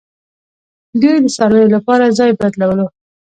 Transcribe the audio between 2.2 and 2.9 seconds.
بدلولو